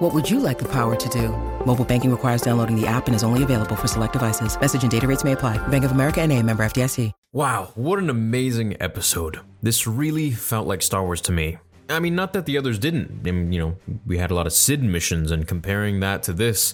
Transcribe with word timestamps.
What 0.00 0.14
would 0.14 0.30
you 0.30 0.40
like 0.40 0.58
the 0.58 0.68
power 0.72 0.96
to 0.96 1.08
do? 1.10 1.28
Mobile 1.66 1.84
banking 1.84 2.10
requires 2.10 2.40
downloading 2.40 2.74
the 2.74 2.86
app 2.86 3.06
and 3.06 3.14
is 3.14 3.22
only 3.22 3.42
available 3.42 3.76
for 3.76 3.86
select 3.86 4.14
devices. 4.14 4.58
Message 4.58 4.80
and 4.80 4.90
data 4.90 5.06
rates 5.06 5.24
may 5.24 5.32
apply. 5.32 5.58
Bank 5.68 5.84
of 5.84 5.90
America 5.90 6.22
and 6.22 6.32
a 6.32 6.42
member 6.42 6.64
FDIC. 6.64 7.12
Wow, 7.34 7.72
what 7.74 7.98
an 7.98 8.08
amazing 8.08 8.78
episode. 8.80 9.40
This 9.62 9.86
really 9.86 10.30
felt 10.30 10.66
like 10.66 10.80
Star 10.80 11.04
Wars 11.04 11.20
to 11.20 11.32
me. 11.32 11.58
I 11.90 12.00
mean, 12.00 12.14
not 12.14 12.32
that 12.32 12.46
the 12.46 12.56
others 12.56 12.78
didn't. 12.78 13.28
I 13.28 13.30
mean, 13.30 13.52
you 13.52 13.60
know, 13.60 13.76
we 14.06 14.16
had 14.16 14.30
a 14.30 14.34
lot 14.34 14.46
of 14.46 14.54
Cid 14.54 14.82
missions, 14.82 15.30
and 15.30 15.46
comparing 15.46 16.00
that 16.00 16.22
to 16.22 16.32
this, 16.32 16.72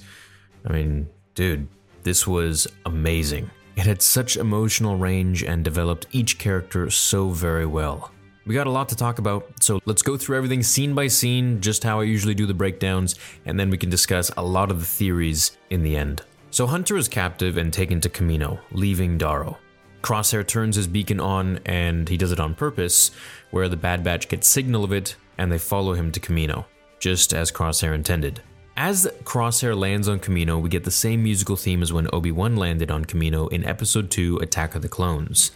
I 0.65 0.73
mean, 0.73 1.09
dude, 1.35 1.67
this 2.05 2.29
was 2.29 2.69
amazing. 2.87 3.51
It 3.75 3.87
had 3.87 4.03
such 4.03 4.37
emotional 4.37 4.99
range 4.99 5.43
and 5.43 5.65
developed 5.65 6.07
each 6.13 6.39
character 6.39 6.89
so 6.91 7.31
very 7.31 7.67
well. 7.67 8.13
We 8.47 8.55
got 8.55 8.69
a 8.69 8.71
lot 8.71 8.89
to 8.91 8.97
talk 8.97 9.19
about, 9.19 9.61
so 9.61 9.81
let's 9.87 10.03
go 10.03 10.17
through 10.17 10.37
everything 10.37 10.63
scene 10.63 10.95
by 10.95 11.09
scene, 11.09 11.61
just 11.61 11.83
how 11.83 11.99
I 11.99 12.05
usually 12.05 12.35
do 12.35 12.47
the 12.47 12.55
breakdowns, 12.55 13.17
and 13.45 13.59
then 13.59 13.71
we 13.71 13.77
can 13.77 13.91
discuss 13.91 14.31
a 14.37 14.45
lot 14.45 14.71
of 14.71 14.79
the 14.79 14.87
theories 14.87 15.59
in 15.69 15.83
the 15.83 15.97
end. 15.97 16.23
So 16.53 16.69
Hunter 16.69 16.97
is 16.97 17.09
captive 17.09 17.57
and 17.57 17.73
taken 17.73 18.01
to 18.03 18.09
Kamino, 18.09 18.61
leaving 18.71 19.19
Daro. 19.19 19.57
Crosshair 20.01 20.47
turns 20.47 20.77
his 20.77 20.87
beacon 20.87 21.19
on, 21.19 21.59
and 21.67 22.09
he 22.09 22.17
does 22.17 22.31
it 22.31 22.39
on 22.39 22.55
purpose, 22.55 23.11
where 23.51 23.69
the 23.69 23.77
Bad 23.77 24.05
Batch 24.05 24.29
get 24.29 24.45
signal 24.45 24.85
of 24.85 24.93
it, 24.93 25.17
and 25.39 25.51
they 25.51 25.59
follow 25.59 25.95
him 25.95 26.13
to 26.13 26.21
Kamino, 26.21 26.67
just 27.01 27.35
as 27.35 27.51
Crosshair 27.51 27.97
intended. 27.97 28.43
As 28.77 29.09
Crosshair 29.25 29.77
lands 29.77 30.07
on 30.07 30.21
Kamino, 30.21 30.63
we 30.63 30.69
get 30.69 30.85
the 30.85 30.91
same 30.93 31.25
musical 31.25 31.57
theme 31.57 31.83
as 31.83 31.93
when 31.93 32.09
Obi-Wan 32.13 32.55
landed 32.55 32.93
on 32.93 33.07
Kamino 33.07 33.51
in 33.51 33.65
Episode 33.65 34.09
2 34.09 34.37
Attack 34.37 34.77
of 34.77 34.83
the 34.83 34.89
Clones. 34.89 35.51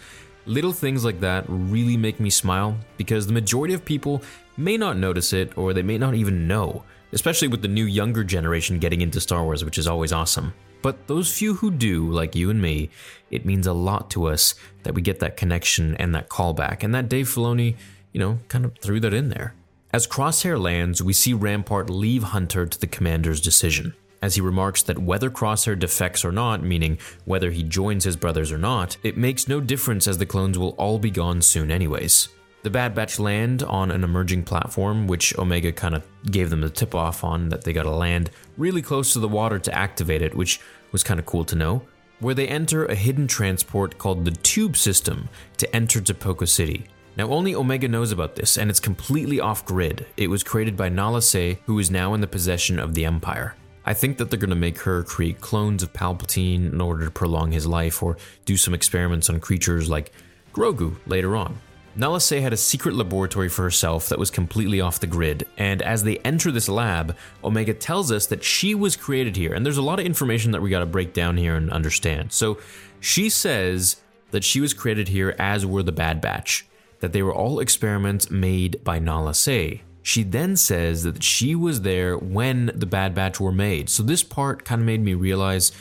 Little 0.51 0.73
things 0.73 1.05
like 1.05 1.21
that 1.21 1.45
really 1.47 1.97
make 1.97 2.19
me 2.19 2.29
smile 2.29 2.77
because 2.97 3.25
the 3.25 3.33
majority 3.33 3.73
of 3.73 3.85
people 3.85 4.21
may 4.57 4.77
not 4.77 4.97
notice 4.97 5.33
it 5.33 5.57
or 5.57 5.73
they 5.73 5.85
may 5.85 5.97
not 5.97 6.17
even 6.17 6.49
know, 6.49 6.83
especially 7.13 7.47
with 7.47 7.63
the 7.63 7.69
new 7.69 7.85
younger 7.85 8.25
generation 8.25 8.81
getting 8.81 9.01
into 9.01 9.21
Star 9.21 9.45
Wars, 9.45 9.65
which 9.65 9.79
is 9.79 9.87
always 9.87 10.13
awesome. 10.13 10.53
But 10.83 11.07
those 11.07 11.33
few 11.33 11.55
who 11.55 11.71
do, 11.71 12.11
like 12.11 12.35
you 12.35 12.51
and 12.51 12.61
me, 12.61 12.91
it 13.31 13.47
means 13.47 13.69
a 13.69 13.73
lot 13.73 14.11
to 14.11 14.25
us 14.25 14.57
that 14.83 14.93
we 14.93 15.03
get 15.03 15.21
that 15.21 15.37
connection 15.37 15.95
and 15.99 16.13
that 16.17 16.29
callback, 16.29 16.83
and 16.83 16.93
that 16.97 17.09
Dave 17.09 17.29
Filoni, 17.29 17.77
you 18.13 18.19
know, 18.19 18.41
kind 18.49 18.65
of 18.65 18.77
threw 18.79 18.99
that 18.99 19.15
in 19.15 19.29
there. 19.29 19.55
As 19.93 20.09
Crosshair 20.09 20.61
lands, 20.61 21.01
we 21.01 21.13
see 21.13 21.33
Rampart 21.33 21.89
leave 21.89 22.25
Hunter 22.25 22.67
to 22.67 22.81
the 22.81 22.89
commander's 22.89 23.41
decision. 23.41 23.95
As 24.23 24.35
he 24.35 24.41
remarks 24.43 24.83
that 24.83 24.99
whether 24.99 25.31
Crosshair 25.31 25.79
defects 25.79 26.25
or 26.25 26.33
not, 26.33 26.63
meaning 26.63 26.99
whether 27.25 27.51
he 27.51 27.63
joins 27.63 28.05
his 28.05 28.17
brothers 28.17 28.53
or 28.53 28.59
not, 28.59 28.97
it 29.03 29.17
makes 29.17 29.49
no 29.49 29.61
difference 29.61 30.07
as 30.07 30.19
the 30.19 30.27
clones 30.27 30.59
will 30.59 30.75
all 30.77 30.99
be 30.99 31.11
gone 31.11 31.41
soon, 31.41 31.71
anyways. 31.71 32.29
The 32.63 32.69
Bad 32.69 32.95
Batch 32.95 33.19
land 33.19 33.63
on 33.63 33.91
an 33.91 34.05
emerging 34.05 34.43
platform, 34.43 35.07
which 35.07 35.37
Omega 35.39 35.73
kind 35.73 35.95
of 35.95 36.07
gave 36.31 36.51
them 36.51 36.61
the 36.61 36.69
tip 36.69 36.95
off 36.95 37.25
on 37.25 37.49
that 37.49 37.65
they 37.65 37.73
gotta 37.73 37.91
land 37.91 38.31
really 38.59 38.83
close 38.83 39.15
to 39.15 39.19
the 39.19 39.29
water 39.29 39.59
to 39.59 39.75
activate 39.75 40.21
it, 40.21 40.35
which 40.35 40.61
was 40.93 41.03
kind 41.03 41.19
of 41.19 41.25
cool 41.25 41.45
to 41.47 41.57
know. 41.57 41.81
Where 42.19 42.35
they 42.35 42.47
enter 42.47 42.85
a 42.85 42.95
hidden 42.95 43.27
transport 43.27 43.97
called 43.97 44.27
the 44.27 44.33
Tube 44.33 44.77
System 44.77 45.31
to 45.57 45.75
enter 45.75 46.03
Tipoca 46.03 46.47
City. 46.47 46.85
Now, 47.17 47.29
only 47.29 47.55
Omega 47.55 47.89
knows 47.89 48.13
about 48.13 48.37
this, 48.37 48.59
and 48.59 48.69
it's 48.69 48.79
completely 48.79 49.41
off 49.41 49.65
grid. 49.65 50.07
It 50.19 50.29
was 50.29 50.45
created 50.45 50.77
by 50.77 50.91
Nala 50.91 51.23
Se, 51.23 51.59
who 51.65 51.79
is 51.79 51.91
now 51.91 52.13
in 52.13 52.21
the 52.21 52.27
possession 52.27 52.79
of 52.79 52.93
the 52.93 53.07
Empire. 53.07 53.55
I 53.91 53.95
think 53.95 54.19
that 54.19 54.31
they're 54.31 54.39
going 54.39 54.51
to 54.51 54.57
make 54.57 54.79
her 54.83 55.03
create 55.03 55.41
clones 55.41 55.83
of 55.83 55.93
Palpatine 55.93 56.73
in 56.73 56.81
order 56.81 57.05
to 57.05 57.11
prolong 57.11 57.51
his 57.51 57.67
life 57.67 58.05
or 58.05 58.19
do 58.45 58.57
some 58.57 58.73
experiments 58.73 59.29
on 59.29 59.41
creatures 59.41 59.91
like 59.91 60.13
Grogu 60.55 60.95
later 61.07 61.35
on. 61.35 61.59
Nala 61.97 62.21
Se 62.21 62.41
had 62.41 62.53
a 62.53 62.57
secret 62.57 62.95
laboratory 62.95 63.49
for 63.49 63.63
herself 63.63 64.09
that 64.09 64.19
was 64.21 64.31
completely 64.31 64.81
off 64.81 65.01
the 65.01 65.09
grid, 65.09 65.45
and 65.59 65.83
as 65.83 66.05
they 66.05 66.19
enter 66.19 66.53
this 66.53 66.69
lab, 66.69 67.17
Omega 67.43 67.75
tells 67.75 68.13
us 68.13 68.27
that 68.27 68.45
she 68.45 68.77
was 68.77 68.95
created 68.95 69.35
here, 69.35 69.53
and 69.53 69.67
there's 69.67 69.77
a 69.77 69.83
lot 69.83 69.99
of 69.99 70.07
information 70.07 70.53
that 70.53 70.63
we 70.63 70.71
gotta 70.71 70.87
break 70.87 71.13
down 71.13 71.37
here 71.37 71.57
and 71.57 71.69
understand. 71.73 72.31
So 72.31 72.61
she 73.01 73.29
says 73.29 73.97
that 74.31 74.45
she 74.45 74.61
was 74.61 74.73
created 74.73 75.09
here 75.09 75.35
as 75.37 75.67
were 75.67 75.83
the 75.83 75.91
Bad 75.91 76.21
Batch, 76.21 76.65
that 77.01 77.13
they 77.13 77.25
were 77.25 77.35
all 77.35 77.59
experiments 77.59 78.31
made 78.31 78.85
by 78.85 79.01
Nala 79.01 79.35
Se. 79.35 79.83
She 80.03 80.23
then 80.23 80.57
says 80.57 81.03
that 81.03 81.23
she 81.23 81.55
was 81.55 81.83
there 81.83 82.17
when 82.17 82.71
the 82.75 82.87
Bad 82.87 83.15
Batch 83.15 83.39
were 83.39 83.53
made, 83.53 83.89
so 83.91 84.03
this 84.03 84.23
part 84.23 84.65
kind 84.65 84.81
of 84.81 84.87
made 84.87 85.03
me 85.03 85.15
realize 85.15 85.73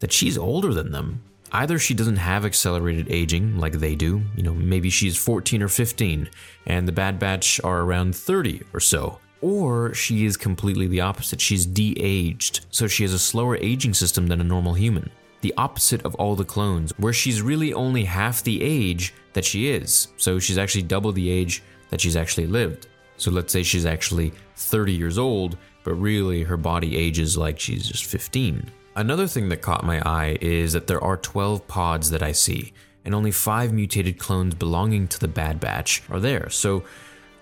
that 0.00 0.12
she's 0.12 0.38
older 0.38 0.72
than 0.72 0.92
them. 0.92 1.22
Either 1.52 1.78
she 1.78 1.94
doesn't 1.94 2.16
have 2.16 2.44
accelerated 2.44 3.06
aging 3.10 3.58
like 3.58 3.74
they 3.74 3.94
do, 3.94 4.22
you 4.36 4.42
know, 4.42 4.54
maybe 4.54 4.90
she's 4.90 5.16
14 5.16 5.62
or 5.62 5.68
15, 5.68 6.28
and 6.66 6.88
the 6.88 6.92
Bad 6.92 7.18
Batch 7.18 7.60
are 7.62 7.82
around 7.82 8.16
30 8.16 8.62
or 8.72 8.80
so. 8.80 9.18
Or 9.40 9.92
she 9.94 10.24
is 10.24 10.36
completely 10.36 10.86
the 10.86 11.02
opposite. 11.02 11.40
She's 11.40 11.66
de 11.66 11.94
aged, 12.00 12.64
so 12.70 12.86
she 12.86 13.04
has 13.04 13.12
a 13.12 13.18
slower 13.18 13.56
aging 13.56 13.94
system 13.94 14.26
than 14.26 14.40
a 14.40 14.44
normal 14.44 14.74
human. 14.74 15.10
The 15.42 15.54
opposite 15.56 16.02
of 16.04 16.14
all 16.14 16.34
the 16.34 16.44
clones, 16.44 16.92
where 16.96 17.12
she's 17.12 17.42
really 17.42 17.74
only 17.74 18.04
half 18.04 18.42
the 18.42 18.62
age 18.62 19.12
that 19.34 19.44
she 19.44 19.68
is. 19.68 20.08
So 20.16 20.38
she's 20.38 20.58
actually 20.58 20.82
double 20.82 21.12
the 21.12 21.28
age 21.28 21.62
that 21.90 22.00
she's 22.00 22.16
actually 22.16 22.46
lived. 22.46 22.88
So 23.16 23.30
let's 23.30 23.52
say 23.52 23.62
she's 23.62 23.86
actually 23.86 24.32
30 24.56 24.92
years 24.92 25.18
old, 25.18 25.56
but 25.82 25.94
really 25.94 26.42
her 26.42 26.56
body 26.56 26.96
ages 26.96 27.36
like 27.36 27.60
she's 27.60 27.86
just 27.86 28.04
15. 28.04 28.70
Another 28.96 29.26
thing 29.26 29.48
that 29.48 29.62
caught 29.62 29.84
my 29.84 30.00
eye 30.08 30.38
is 30.40 30.72
that 30.72 30.86
there 30.86 31.02
are 31.02 31.16
12 31.16 31.66
pods 31.66 32.10
that 32.10 32.22
I 32.22 32.32
see, 32.32 32.72
and 33.04 33.14
only 33.14 33.30
5 33.30 33.72
mutated 33.72 34.18
clones 34.18 34.54
belonging 34.54 35.08
to 35.08 35.18
the 35.18 35.28
Bad 35.28 35.60
Batch 35.60 36.02
are 36.10 36.20
there. 36.20 36.48
So, 36.50 36.84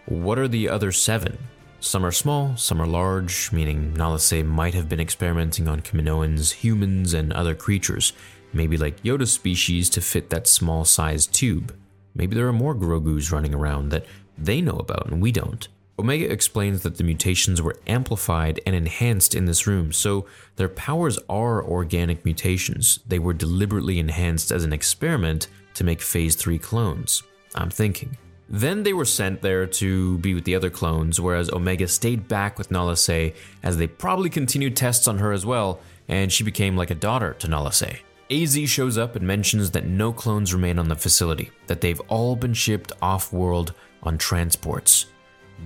what 0.07 0.39
are 0.39 0.49
the 0.49 0.69
other 0.69 0.93
7? 0.93 1.39
Some 1.81 2.07
are 2.07 2.13
small, 2.13 2.57
some 2.57 2.81
are 2.81 2.87
large, 2.87 3.51
meaning 3.53 3.93
Nala 3.95 4.21
Se 4.21 4.43
might 4.45 4.73
have 4.75 4.89
been 4.89 5.01
experimenting 5.01 5.69
on 5.69 5.81
Kaminoans, 5.81 6.53
humans, 6.53 7.13
and 7.13 7.33
other 7.33 7.55
creatures, 7.55 8.13
maybe 8.53 8.77
like 8.77 9.03
Yoda 9.03 9.27
species 9.27 9.91
to 9.91 10.01
fit 10.01 10.31
that 10.31 10.47
small 10.47 10.85
sized 10.85 11.35
tube. 11.35 11.77
Maybe 12.15 12.35
there 12.35 12.47
are 12.47 12.53
more 12.53 12.75
Grogus 12.75 13.33
running 13.33 13.55
around 13.55 13.89
that 13.89 14.07
they 14.37 14.61
know 14.61 14.77
about 14.77 15.09
and 15.09 15.21
we 15.21 15.33
don't. 15.33 15.69
Omega 15.99 16.31
explains 16.31 16.83
that 16.83 16.97
the 16.97 17.05
mutations 17.05 17.61
were 17.61 17.77
amplified 17.87 18.61
and 18.67 18.75
enhanced 18.75 19.35
in 19.35 19.45
this 19.45 19.67
room, 19.67 19.93
so 19.93 20.27
their 20.57 20.69
powers 20.69 21.19
are 21.29 21.63
organic 21.63 22.25
mutations. 22.25 22.99
They 23.07 23.19
were 23.19 23.35
deliberately 23.35 23.99
enhanced 23.99 24.51
as 24.51 24.65
an 24.65 24.73
experiment 24.73 25.49
to 25.75 25.85
make 25.85 26.01
Phase 26.01 26.35
3 26.35 26.59
clones. 26.59 27.23
I'm 27.55 27.71
thinking. 27.71 28.17
Then 28.49 28.83
they 28.83 28.93
were 28.93 29.05
sent 29.05 29.43
there 29.43 29.67
to 29.67 30.19
be 30.19 30.35
with 30.35 30.45
the 30.45 30.55
other 30.55 30.71
clones, 30.71 31.21
whereas 31.21 31.51
Omega 31.51 31.87
stayed 31.89 32.27
back 32.27 32.59
with 32.59 32.71
Nala 32.71 32.97
Se 32.97 33.35
as 33.63 33.77
they 33.77 33.87
probably 33.87 34.31
continued 34.31 34.77
tests 34.77 35.07
on 35.07 35.19
her 35.19 35.33
as 35.33 35.47
well, 35.47 35.81
and 36.09 36.33
she 36.33 36.43
became 36.43 36.77
like 36.77 36.91
a 36.91 36.95
daughter 36.95 37.35
to 37.35 37.49
Nala 37.49 37.73
Se. 37.73 38.01
AZ 38.33 38.59
shows 38.69 38.97
up 38.97 39.15
and 39.15 39.27
mentions 39.27 39.71
that 39.73 39.85
no 39.85 40.13
clones 40.13 40.55
remain 40.55 40.79
on 40.79 40.89
the 40.89 40.97
facility, 40.97 41.51
that 41.67 41.83
they've 41.83 42.01
all 42.09 42.35
been 42.35 42.55
shipped 42.55 42.91
off 43.03 43.33
world 43.33 43.75
on 44.03 44.17
transports. 44.17 45.07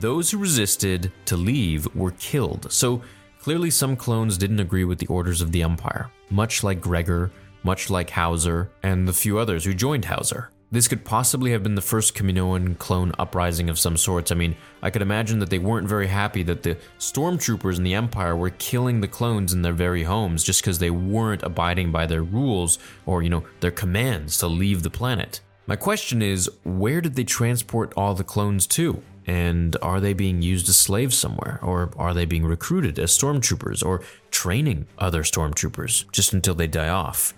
Those 0.01 0.31
who 0.31 0.39
resisted 0.39 1.13
to 1.27 1.37
leave 1.37 1.87
were 1.95 2.11
killed, 2.13 2.73
so 2.73 3.03
clearly 3.41 3.71
some 3.71 3.95
clones 3.95 4.37
didn't 4.37 4.61
agree 4.61 4.85
with 4.85 4.99
the 4.99 5.07
orders 5.07 5.41
of 5.41 5.53
the 5.53 5.63
Empire, 5.63 6.11
much 6.29 6.65
like 6.65 6.81
Gregor, 6.81 7.31
much 7.63 7.89
like 7.89 8.11
Hauser, 8.11 8.71
and 8.83 9.07
the 9.07 9.13
few 9.13 9.39
others 9.39 9.65
who 9.65 9.73
joined 9.73 10.05
Hauser. 10.05 10.51
This 10.73 10.89
could 10.89 11.05
possibly 11.05 11.53
have 11.53 11.63
been 11.63 11.77
the 11.77 11.81
first 11.81 12.17
Kaminoan 12.17 12.77
clone 12.79 13.13
uprising 13.21 13.71
of 13.71 13.79
some 13.79 13.97
sorts. 13.97 14.33
I 14.33 14.35
mean, 14.35 14.57
I 14.83 14.91
could 14.91 15.01
imagine 15.01 15.39
that 15.39 15.49
they 15.49 15.61
weren't 15.61 15.89
very 15.89 16.09
happy 16.09 16.43
that 16.43 16.65
the 16.65 16.77
stormtroopers 16.99 17.77
in 17.77 17.85
the 17.85 17.95
Empire 17.95 18.37
were 18.37 18.51
killing 18.51 19.01
the 19.01 19.07
clones 19.07 19.53
in 19.53 19.63
their 19.63 19.73
very 19.73 20.03
homes 20.03 20.43
just 20.43 20.63
because 20.63 20.81
they 20.81 20.91
weren't 20.91 21.45
abiding 21.45 21.93
by 21.93 22.07
their 22.07 22.25
rules 22.25 22.81
or, 23.07 23.23
you 23.23 23.31
know, 23.31 23.45
their 23.61 23.71
commands 23.71 24.39
to 24.39 24.49
leave 24.49 24.83
the 24.83 24.91
planet. 24.91 25.41
My 25.69 25.77
question 25.77 26.21
is, 26.21 26.51
where 26.65 27.01
did 27.01 27.15
they 27.15 27.25
transport 27.25 27.93
all 27.97 28.15
the 28.15 28.25
clones 28.25 28.67
to? 28.69 29.03
And 29.25 29.77
are 29.83 30.01
they 30.01 30.15
being 30.15 30.43
used 30.43 30.69
as 30.69 30.77
slaves 30.77 31.17
somewhere? 31.17 31.61
Or 31.63 31.91
are 31.97 32.15
they 32.15 32.25
being 32.25 32.45
recruited 32.45 32.99
as 32.99 33.17
stormtroopers 33.17 33.85
or 33.85 34.03
training 34.33 34.89
other 34.99 35.23
stormtroopers 35.23 36.11
just 36.11 36.33
until 36.33 36.55
they 36.57 36.67
die 36.67 36.89
off? 36.89 37.35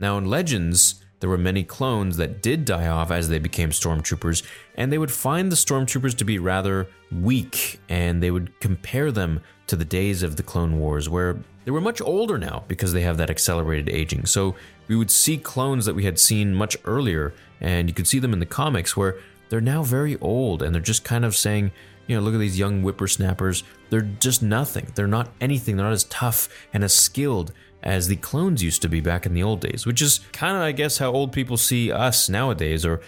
Now, 0.00 0.16
in 0.18 0.26
Legends, 0.26 1.02
there 1.22 1.30
were 1.30 1.38
many 1.38 1.62
clones 1.62 2.16
that 2.16 2.42
did 2.42 2.64
die 2.64 2.88
off 2.88 3.12
as 3.12 3.28
they 3.28 3.38
became 3.38 3.70
stormtroopers, 3.70 4.42
and 4.74 4.92
they 4.92 4.98
would 4.98 5.12
find 5.12 5.52
the 5.52 5.56
stormtroopers 5.56 6.16
to 6.16 6.24
be 6.24 6.40
rather 6.40 6.88
weak, 7.12 7.78
and 7.88 8.20
they 8.20 8.32
would 8.32 8.58
compare 8.58 9.12
them 9.12 9.40
to 9.68 9.76
the 9.76 9.84
days 9.84 10.24
of 10.24 10.34
the 10.34 10.42
Clone 10.42 10.80
Wars 10.80 11.08
where 11.08 11.38
they 11.64 11.70
were 11.70 11.80
much 11.80 12.00
older 12.00 12.38
now 12.38 12.64
because 12.66 12.92
they 12.92 13.02
have 13.02 13.18
that 13.18 13.30
accelerated 13.30 13.88
aging. 13.88 14.26
So 14.26 14.56
we 14.88 14.96
would 14.96 15.12
see 15.12 15.38
clones 15.38 15.86
that 15.86 15.94
we 15.94 16.02
had 16.02 16.18
seen 16.18 16.56
much 16.56 16.76
earlier, 16.84 17.32
and 17.60 17.88
you 17.88 17.94
could 17.94 18.08
see 18.08 18.18
them 18.18 18.32
in 18.32 18.40
the 18.40 18.44
comics 18.44 18.96
where 18.96 19.16
they're 19.48 19.60
now 19.60 19.84
very 19.84 20.18
old 20.18 20.60
and 20.60 20.74
they're 20.74 20.82
just 20.82 21.04
kind 21.04 21.24
of 21.24 21.36
saying, 21.36 21.70
you 22.08 22.16
know, 22.16 22.22
look 22.22 22.34
at 22.34 22.40
these 22.40 22.58
young 22.58 22.82
whippersnappers. 22.82 23.62
They're 23.90 24.00
just 24.00 24.42
nothing. 24.42 24.90
They're 24.96 25.06
not 25.06 25.30
anything. 25.40 25.76
They're 25.76 25.86
not 25.86 25.92
as 25.92 26.02
tough 26.04 26.48
and 26.72 26.82
as 26.82 26.92
skilled 26.92 27.52
as 27.82 28.08
the 28.08 28.16
clones 28.16 28.62
used 28.62 28.82
to 28.82 28.88
be 28.88 29.00
back 29.00 29.26
in 29.26 29.34
the 29.34 29.42
old 29.42 29.60
days, 29.60 29.86
which 29.86 30.02
is 30.02 30.20
kind 30.32 30.56
of, 30.56 30.62
I 30.62 30.72
guess, 30.72 30.98
how 30.98 31.10
old 31.10 31.32
people 31.32 31.56
see 31.56 31.90
us 31.90 32.28
nowadays, 32.28 32.86
or 32.86 33.00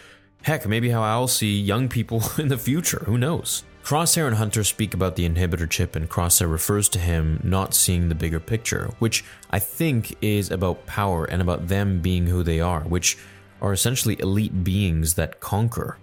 heck, 0.43 0.67
maybe 0.67 0.91
how 0.91 1.03
I'll 1.03 1.29
see 1.29 1.61
young 1.61 1.89
people 1.89 2.23
in 2.39 2.49
the 2.49 2.59
future. 2.59 3.03
Who 3.07 3.19
knows? 3.19 3.65
Crosshair 3.85 4.27
and 4.27 4.37
Hunter 4.37 4.65
speak 4.65 4.95
about 4.95 5.15
the 5.15 5.29
inhibitor 5.29 5.69
chip, 5.69 5.95
and 5.95 6.09
Crosshair 6.09 6.51
refers 6.51 6.89
to 6.91 6.99
him 6.99 7.39
not 7.45 7.75
seeing 7.75 8.09
the 8.09 8.15
bigger 8.15 8.41
picture, 8.41 8.91
which 8.99 9.25
I 9.51 9.59
think 9.59 10.17
is 10.23 10.51
about 10.51 10.87
power 10.87 11.27
and 11.27 11.43
about 11.43 11.69
them 11.69 12.01
being 12.01 12.27
who 12.27 12.43
they 12.43 12.61
are, 12.61 12.81
which 12.81 13.19
are 13.61 13.75
essentially 13.75 14.19
elite 14.21 14.65
beings 14.65 15.15
that 15.15 15.41
conquer. 15.41 15.99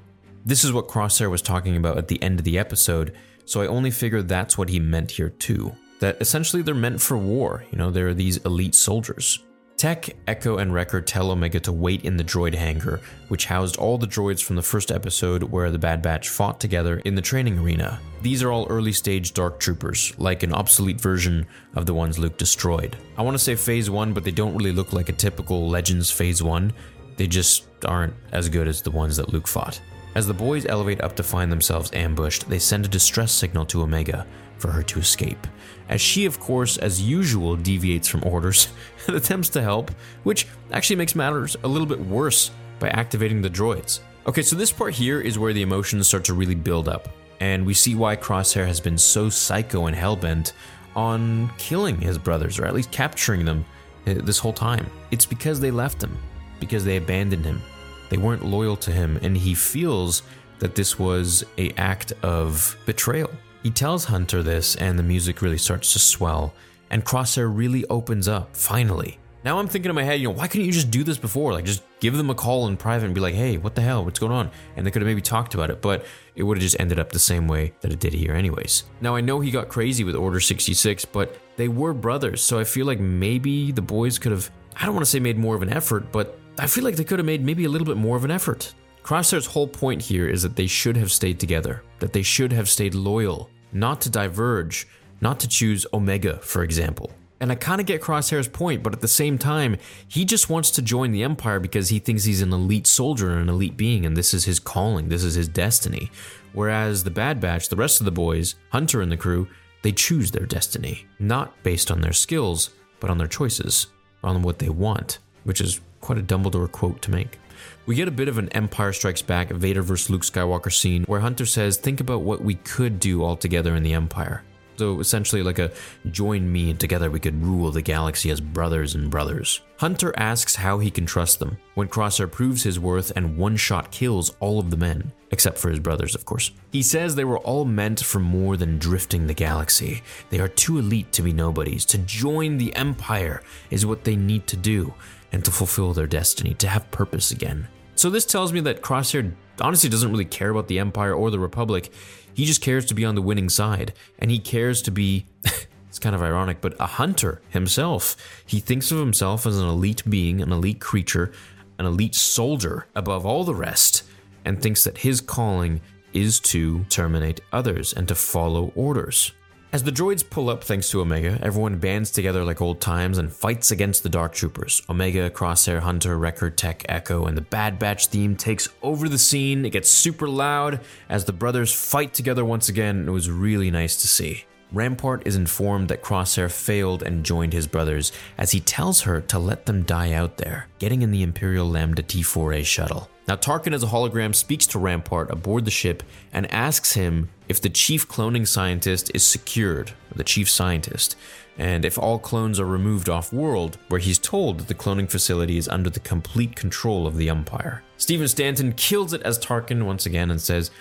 This 0.45 0.63
is 0.63 0.71
what 0.71 0.88
Crosshair 0.88 1.29
was 1.29 1.41
talking 1.41 1.75
about 1.75 1.97
at 1.97 2.07
the 2.07 2.21
end 2.21 2.39
of 2.39 2.45
the 2.45 2.59
episode, 2.59 3.15
so 3.45 3.62
I 3.62 3.67
only 3.67 3.89
figure 3.91 4.21
that's 4.21 4.57
what 4.57 4.69
he 4.69 4.79
meant 4.79 5.12
here 5.12 5.29
too. 5.29 5.75
That 6.01 6.19
essentially 6.19 6.62
they're 6.63 6.75
meant 6.75 7.00
for 7.00 7.18
war, 7.18 7.63
you 7.71 7.77
know, 7.77 7.92
they're 7.92 8.13
these 8.13 8.38
elite 8.38 8.75
soldiers. 8.75 9.45
Tech, 9.77 10.09
Echo, 10.27 10.57
and 10.57 10.74
Wrecker 10.74 11.01
tell 11.01 11.31
Omega 11.31 11.59
to 11.62 11.71
wait 11.71 12.06
in 12.06 12.18
the 12.18 12.24
droid 12.24 12.53
hangar, 12.53 13.01
which 13.30 13.45
housed 13.45 13.77
all 13.77 13.98
the 13.98 14.07
droids 14.07 14.44
from 14.44 14.56
the 14.56 14.62
first 14.62 14.92
episode 14.92 15.44
where 15.44 15.71
the 15.71 15.80
Bad 15.80 16.01
Batch 16.01 16.30
fought 16.30 16.59
together 16.59 17.00
in 17.06 17.15
the 17.15 17.21
training 17.21 17.57
arena. 17.57 18.00
These 18.21 18.44
are 18.44 18.51
all 18.51 18.68
early 18.69 18.92
stage 18.92 19.33
Dark 19.33 19.59
Troopers, 19.59 20.13
like 20.19 20.44
an 20.44 20.53
obsolete 20.53 21.01
version 21.01 21.48
of 21.75 21.86
the 21.86 21.94
ones 21.94 22.19
Luke 22.19 22.38
destroyed. 22.38 22.95
I 23.18 23.21
want 23.21 23.36
to 23.36 23.44
say 23.44 23.56
Phase 23.56 23.89
1, 23.89 24.13
but 24.13 24.24
they 24.24 24.31
don't 24.31 24.56
really 24.56 24.71
look 24.71 24.94
like 24.94 25.09
a 25.09 25.13
typical 25.13 25.68
Legends 25.68 26.12
Phase 26.12 26.44
1. 26.44 26.74
They 27.18 27.27
just 27.27 27.65
aren't 27.86 28.13
as 28.31 28.50
good 28.50 28.68
as 28.68 28.81
the 28.83 28.92
ones 28.92 29.18
that 29.18 29.30
Luke 29.30 29.48
fought. 29.48 29.81
As 30.13 30.27
the 30.27 30.33
boys 30.33 30.65
elevate 30.65 31.01
up 31.01 31.15
to 31.15 31.24
find 31.24 31.51
themselves 31.51 31.89
ambushed, 31.94 32.50
they 32.50 32.59
send 32.59 32.86
a 32.86 32.89
distress 32.89 33.31
signal 33.31 33.65
to 33.68 33.81
Omega 33.81 34.27
for 34.61 34.71
her 34.71 34.83
to 34.83 34.99
escape. 34.99 35.47
As 35.89 35.99
she, 35.99 36.25
of 36.25 36.39
course, 36.39 36.77
as 36.77 37.01
usual, 37.01 37.55
deviates 37.55 38.07
from 38.07 38.23
orders 38.25 38.69
and 39.07 39.15
attempts 39.15 39.49
to 39.49 39.61
help, 39.61 39.91
which 40.23 40.47
actually 40.71 40.95
makes 40.95 41.15
matters 41.15 41.57
a 41.63 41.67
little 41.67 41.87
bit 41.87 41.99
worse 41.99 42.51
by 42.79 42.89
activating 42.89 43.41
the 43.41 43.49
droids. 43.49 43.99
Okay, 44.27 44.41
so 44.41 44.55
this 44.55 44.71
part 44.71 44.93
here 44.93 45.19
is 45.19 45.39
where 45.39 45.51
the 45.51 45.61
emotions 45.61 46.07
start 46.07 46.23
to 46.25 46.33
really 46.33 46.55
build 46.55 46.87
up, 46.87 47.09
and 47.39 47.65
we 47.65 47.73
see 47.73 47.95
why 47.95 48.15
Crosshair 48.15 48.67
has 48.67 48.79
been 48.79 48.97
so 48.97 49.29
psycho 49.29 49.87
and 49.87 49.97
hellbent 49.97 50.53
on 50.95 51.51
killing 51.57 51.99
his 51.99 52.17
brothers, 52.17 52.59
or 52.59 52.65
at 52.65 52.75
least 52.75 52.91
capturing 52.91 53.45
them 53.45 53.65
uh, 54.05 54.13
this 54.23 54.37
whole 54.37 54.53
time. 54.53 54.85
It's 55.09 55.25
because 55.25 55.59
they 55.59 55.71
left 55.71 56.03
him, 56.03 56.17
because 56.59 56.85
they 56.85 56.97
abandoned 56.97 57.45
him, 57.45 57.61
they 58.09 58.17
weren't 58.17 58.45
loyal 58.45 58.75
to 58.77 58.91
him, 58.91 59.17
and 59.23 59.35
he 59.35 59.55
feels 59.55 60.21
that 60.59 60.75
this 60.75 60.99
was 60.99 61.43
a 61.57 61.71
act 61.71 62.13
of 62.21 62.77
betrayal. 62.85 63.31
He 63.63 63.69
tells 63.69 64.05
Hunter 64.05 64.41
this, 64.41 64.75
and 64.75 64.97
the 64.97 65.03
music 65.03 65.41
really 65.41 65.57
starts 65.57 65.93
to 65.93 65.99
swell, 65.99 66.53
and 66.89 67.05
Crosshair 67.05 67.55
really 67.55 67.85
opens 67.87 68.27
up, 68.27 68.55
finally. 68.55 69.19
Now 69.43 69.57
I'm 69.57 69.67
thinking 69.67 69.89
in 69.89 69.95
my 69.95 70.03
head, 70.03 70.19
you 70.19 70.27
know, 70.27 70.33
why 70.33 70.47
couldn't 70.47 70.65
you 70.65 70.71
just 70.71 70.91
do 70.91 71.03
this 71.03 71.17
before? 71.17 71.53
Like, 71.53 71.65
just 71.65 71.83
give 71.99 72.15
them 72.15 72.29
a 72.29 72.35
call 72.35 72.67
in 72.67 72.77
private 72.77 73.05
and 73.05 73.15
be 73.15 73.21
like, 73.21 73.33
hey, 73.33 73.57
what 73.57 73.73
the 73.73 73.81
hell? 73.81 74.05
What's 74.05 74.19
going 74.19 74.31
on? 74.31 74.51
And 74.75 74.85
they 74.85 74.91
could 74.91 75.01
have 75.01 75.07
maybe 75.07 75.21
talked 75.21 75.53
about 75.55 75.69
it, 75.69 75.81
but 75.81 76.05
it 76.35 76.43
would 76.43 76.57
have 76.57 76.63
just 76.63 76.79
ended 76.79 76.99
up 76.99 77.11
the 77.11 77.19
same 77.19 77.47
way 77.47 77.73
that 77.81 77.91
it 77.91 77.99
did 77.99 78.13
here, 78.13 78.33
anyways. 78.33 78.83
Now, 78.99 79.15
I 79.15 79.21
know 79.21 79.39
he 79.39 79.49
got 79.49 79.69
crazy 79.69 80.03
with 80.03 80.15
Order 80.15 80.39
66, 80.39 81.05
but 81.05 81.37
they 81.55 81.67
were 81.67 81.93
brothers, 81.93 82.41
so 82.41 82.59
I 82.59 82.63
feel 82.63 82.85
like 82.85 82.99
maybe 82.99 83.71
the 83.71 83.81
boys 83.81 84.19
could 84.19 84.31
have, 84.31 84.49
I 84.75 84.85
don't 84.85 84.95
want 84.95 85.05
to 85.05 85.09
say 85.09 85.19
made 85.19 85.37
more 85.37 85.55
of 85.55 85.61
an 85.61 85.69
effort, 85.69 86.11
but 86.11 86.39
I 86.57 86.67
feel 86.67 86.83
like 86.83 86.95
they 86.95 87.03
could 87.03 87.19
have 87.19 87.25
made 87.25 87.43
maybe 87.43 87.65
a 87.65 87.69
little 87.69 87.85
bit 87.87 87.97
more 87.97 88.17
of 88.17 88.25
an 88.25 88.31
effort. 88.31 88.73
Crosshair's 89.03 89.47
whole 89.47 89.67
point 89.67 90.01
here 90.01 90.27
is 90.27 90.43
that 90.43 90.55
they 90.55 90.67
should 90.67 90.95
have 90.95 91.11
stayed 91.11 91.39
together, 91.39 91.81
that 91.97 92.13
they 92.13 92.21
should 92.21 92.51
have 92.51 92.69
stayed 92.69 92.93
loyal, 92.93 93.49
not 93.71 94.01
to 94.01 94.09
diverge, 94.09 94.88
not 95.19 95.39
to 95.39 95.47
choose 95.47 95.85
Omega, 95.94 96.38
for 96.38 96.63
example. 96.63 97.12
And 97.39 97.51
I 97.51 97.56
kind 97.56 97.81
of 97.81 97.88
get 97.88 98.01
Crosshair's 98.01 98.47
point, 98.47 98.83
but 98.83 98.94
at 98.94 99.01
the 99.01 99.07
same 99.07 99.39
time, 99.39 99.77
he 100.07 100.25
just 100.25 100.50
wants 100.50 100.69
to 100.71 100.81
join 100.81 101.12
the 101.12 101.23
Empire 101.23 101.59
because 101.59 101.89
he 101.89 101.97
thinks 101.97 102.23
he's 102.23 102.44
an 102.44 102.53
elite 102.53 102.85
soldier 102.85 103.31
and 103.31 103.41
an 103.41 103.50
elite 103.50 103.75
being, 103.75 104.06
and 104.06 104.15
this 104.15 104.33
is 104.33 104.45
his 104.45 104.59
calling, 104.59 105.09
this 105.09 105.23
is 105.23 105.33
his 105.33 105.47
destiny. 105.47 106.12
Whereas 106.53 107.03
the 107.03 107.09
Bad 107.09 107.39
Batch, 107.39 107.69
the 107.69 107.75
rest 107.75 108.00
of 108.00 108.06
the 108.06 108.12
boys, 108.12 108.56
Hunter 108.69 109.01
and 109.01 109.12
the 109.12 109.18
crew, 109.18 109.47
they 109.81 109.91
choose 109.91 110.29
their 110.29 110.45
destiny, 110.45 111.07
not 111.17 111.63
based 111.63 111.89
on 111.89 112.01
their 112.01 112.13
skills, 112.13 112.69
but 113.00 113.09
on 113.09 113.17
their 113.17 113.27
choices, 113.27 113.88
on 114.24 114.44
what 114.44 114.59
they 114.59 114.69
want, 114.69 115.17
which 115.44 115.62
is 115.62 115.81
quite 116.00 116.19
a 116.19 116.24
Dumbledore 116.24 116.71
quote 116.71 117.01
to 117.01 117.12
make. 117.12 117.39
We 117.85 117.95
get 117.95 118.07
a 118.07 118.11
bit 118.11 118.27
of 118.27 118.37
an 118.37 118.49
Empire 118.49 118.93
Strikes 118.93 119.21
Back 119.21 119.49
Vader 119.49 119.81
vs. 119.81 120.09
Luke 120.09 120.23
Skywalker 120.23 120.71
scene 120.71 121.03
where 121.05 121.19
Hunter 121.19 121.45
says, 121.45 121.77
Think 121.77 121.99
about 121.99 122.21
what 122.21 122.41
we 122.41 122.55
could 122.55 122.99
do 122.99 123.23
all 123.23 123.35
together 123.35 123.75
in 123.75 123.83
the 123.83 123.93
Empire. 123.93 124.43
So 124.81 124.99
essentially, 124.99 125.43
like 125.43 125.59
a 125.59 125.71
join 126.09 126.51
me 126.51 126.71
and 126.71 126.79
together 126.79 127.11
we 127.11 127.19
could 127.19 127.45
rule 127.45 127.69
the 127.69 127.83
galaxy 127.83 128.31
as 128.31 128.41
brothers 128.41 128.95
and 128.95 129.11
brothers. 129.11 129.61
Hunter 129.77 130.11
asks 130.17 130.55
how 130.55 130.79
he 130.79 130.89
can 130.89 131.05
trust 131.05 131.37
them 131.37 131.57
when 131.75 131.87
Crosshair 131.87 132.31
proves 132.31 132.63
his 132.63 132.79
worth 132.79 133.11
and 133.15 133.37
one 133.37 133.57
shot 133.57 133.91
kills 133.91 134.35
all 134.39 134.59
of 134.59 134.71
the 134.71 134.77
men, 134.77 135.11
except 135.29 135.59
for 135.59 135.69
his 135.69 135.79
brothers, 135.79 136.15
of 136.15 136.25
course. 136.25 136.49
He 136.71 136.81
says 136.81 137.13
they 137.13 137.25
were 137.25 137.37
all 137.37 137.63
meant 137.63 137.99
for 137.99 138.17
more 138.17 138.57
than 138.57 138.79
drifting 138.79 139.27
the 139.27 139.35
galaxy. 139.35 140.01
They 140.31 140.39
are 140.39 140.47
too 140.47 140.79
elite 140.79 141.11
to 141.11 141.21
be 141.21 141.31
nobodies. 141.31 141.85
To 141.85 141.99
join 141.99 142.57
the 142.57 142.75
Empire 142.75 143.43
is 143.69 143.85
what 143.85 144.03
they 144.03 144.15
need 144.15 144.47
to 144.47 144.57
do 144.57 144.95
and 145.31 145.43
to 145.45 145.51
fulfill 145.51 145.93
their 145.93 146.07
destiny, 146.07 146.53
to 146.55 146.67
have 146.67 146.91
purpose 146.91 147.31
again. 147.31 147.67
So 147.95 148.09
this 148.09 148.25
tells 148.25 148.51
me 148.51 148.59
that 148.61 148.81
Crosshair 148.81 149.33
honestly 149.59 149.89
doesn't 149.89 150.11
really 150.11 150.25
care 150.25 150.49
about 150.49 150.67
the 150.67 150.79
Empire 150.79 151.13
or 151.13 151.29
the 151.29 151.39
Republic. 151.39 151.91
He 152.33 152.45
just 152.45 152.61
cares 152.61 152.85
to 152.87 152.93
be 152.93 153.05
on 153.05 153.15
the 153.15 153.21
winning 153.21 153.49
side, 153.49 153.93
and 154.19 154.31
he 154.31 154.39
cares 154.39 154.81
to 154.83 154.91
be. 154.91 155.25
it's 155.43 155.99
kind 155.99 156.15
of 156.15 156.23
ironic, 156.23 156.61
but 156.61 156.75
a 156.79 156.87
hunter 156.87 157.41
himself. 157.49 158.15
He 158.45 158.59
thinks 158.59 158.91
of 158.91 158.97
himself 158.97 159.45
as 159.45 159.57
an 159.57 159.67
elite 159.67 160.03
being, 160.09 160.41
an 160.41 160.51
elite 160.51 160.79
creature, 160.79 161.31
an 161.77 161.85
elite 161.85 162.15
soldier 162.15 162.87
above 162.95 163.25
all 163.25 163.43
the 163.43 163.55
rest, 163.55 164.03
and 164.45 164.61
thinks 164.61 164.83
that 164.83 164.99
his 164.99 165.21
calling 165.21 165.81
is 166.13 166.39
to 166.39 166.83
terminate 166.85 167.41
others 167.51 167.93
and 167.93 168.07
to 168.07 168.15
follow 168.15 168.71
orders. 168.75 169.31
As 169.73 169.83
the 169.83 169.91
droids 169.91 170.29
pull 170.29 170.50
up 170.50 170.65
thanks 170.65 170.89
to 170.89 171.00
Omega, 171.00 171.39
everyone 171.41 171.77
bands 171.77 172.12
together 172.12 172.44
like 172.44 172.59
old 172.59 172.81
times 172.81 173.18
and 173.18 173.31
fights 173.31 173.71
against 173.71 174.03
the 174.03 174.09
Dark 174.09 174.33
Troopers. 174.33 174.81
Omega, 174.89 175.29
Crosshair, 175.29 175.79
Hunter, 175.79 176.18
Wrecker, 176.18 176.50
Tech, 176.50 176.83
Echo, 176.89 177.25
and 177.25 177.38
the 177.38 177.41
Bad 177.41 177.79
Batch 177.79 178.07
theme 178.07 178.35
takes 178.35 178.68
over 178.81 179.07
the 179.07 179.18
scene. 179.18 179.63
It 179.63 179.69
gets 179.69 179.88
super 179.88 180.27
loud 180.27 180.81
as 181.07 181.24
the 181.24 181.31
brothers 181.31 181.74
fight 181.74 182.13
together 182.13 182.43
once 182.43 182.67
again. 182.67 183.07
It 183.07 183.12
was 183.12 183.31
really 183.31 183.72
nice 183.72 183.95
to 184.01 184.10
see. 184.10 184.43
Rampart 184.73 185.23
is 185.25 185.35
informed 185.35 185.89
that 185.89 186.01
Crosshair 186.01 186.49
failed 186.49 187.03
and 187.03 187.25
joined 187.25 187.51
his 187.51 187.67
brothers 187.67 188.13
as 188.37 188.51
he 188.51 188.61
tells 188.61 189.01
her 189.01 189.19
to 189.19 189.37
let 189.37 189.65
them 189.65 189.83
die 189.83 190.13
out 190.13 190.37
there, 190.37 190.67
getting 190.79 191.01
in 191.01 191.11
the 191.11 191.23
Imperial 191.23 191.69
Lambda 191.69 192.03
T4A 192.03 192.65
shuttle. 192.65 193.09
Now, 193.27 193.35
Tarkin 193.35 193.73
as 193.73 193.83
a 193.83 193.87
hologram 193.87 194.33
speaks 194.33 194.65
to 194.67 194.79
Rampart 194.79 195.29
aboard 195.29 195.65
the 195.65 195.71
ship 195.71 196.03
and 196.31 196.51
asks 196.51 196.93
him 196.93 197.29
if 197.49 197.61
the 197.61 197.69
chief 197.69 198.07
cloning 198.07 198.47
scientist 198.47 199.11
is 199.13 199.25
secured, 199.25 199.91
the 200.15 200.23
chief 200.23 200.49
scientist, 200.49 201.17
and 201.57 201.83
if 201.83 201.97
all 201.97 202.17
clones 202.17 202.59
are 202.59 202.65
removed 202.65 203.09
off 203.09 203.33
world, 203.33 203.77
where 203.89 203.99
he's 203.99 204.17
told 204.17 204.59
that 204.59 204.67
the 204.67 204.73
cloning 204.73 205.09
facility 205.09 205.57
is 205.57 205.67
under 205.67 205.89
the 205.89 205.99
complete 205.99 206.55
control 206.55 207.05
of 207.05 207.17
the 207.17 207.29
Empire. 207.29 207.83
Stephen 207.97 208.27
Stanton 208.27 208.71
kills 208.71 209.11
it 209.11 209.21
as 209.23 209.37
Tarkin 209.37 209.83
once 209.83 210.05
again 210.05 210.31
and 210.31 210.41
says, 210.41 210.71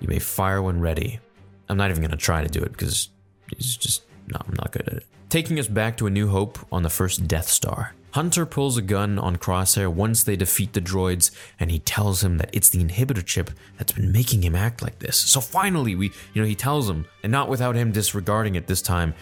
You 0.00 0.08
may 0.08 0.18
fire 0.18 0.60
when 0.60 0.80
ready. 0.80 1.20
I'm 1.68 1.76
not 1.76 1.90
even 1.90 2.02
going 2.02 2.10
to 2.10 2.16
try 2.16 2.42
to 2.42 2.48
do 2.48 2.60
it 2.60 2.72
because 2.72 3.08
he's 3.54 3.76
just, 3.76 4.02
no, 4.28 4.38
I'm 4.46 4.54
not 4.54 4.72
good 4.72 4.88
at 4.88 4.94
it. 4.94 5.06
Taking 5.28 5.58
us 5.58 5.68
back 5.68 5.96
to 5.96 6.06
A 6.06 6.10
New 6.10 6.28
Hope 6.28 6.58
on 6.70 6.82
the 6.82 6.90
first 6.90 7.26
Death 7.26 7.48
Star. 7.48 7.94
Hunter 8.12 8.46
pulls 8.46 8.78
a 8.78 8.82
gun 8.82 9.18
on 9.18 9.36
Crosshair 9.36 9.92
once 9.92 10.24
they 10.24 10.36
defeat 10.36 10.72
the 10.72 10.80
droids, 10.80 11.30
and 11.60 11.70
he 11.70 11.80
tells 11.80 12.24
him 12.24 12.38
that 12.38 12.48
it's 12.52 12.70
the 12.70 12.82
inhibitor 12.82 13.22
chip 13.22 13.50
that's 13.76 13.92
been 13.92 14.10
making 14.10 14.42
him 14.42 14.54
act 14.54 14.80
like 14.82 15.00
this. 15.00 15.16
So 15.16 15.40
finally, 15.40 15.94
we, 15.94 16.12
you 16.32 16.40
know, 16.40 16.48
he 16.48 16.54
tells 16.54 16.88
him, 16.88 17.04
and 17.22 17.30
not 17.30 17.50
without 17.50 17.74
him 17.74 17.92
disregarding 17.92 18.54
it 18.54 18.66
this 18.66 18.80
time, 18.80 19.12